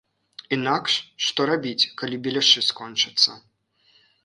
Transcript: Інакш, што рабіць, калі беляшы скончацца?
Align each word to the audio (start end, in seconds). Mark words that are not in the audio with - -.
Інакш, 0.55 0.93
што 1.25 1.41
рабіць, 1.51 1.89
калі 2.03 2.21
беляшы 2.29 2.65
скончацца? 2.71 3.39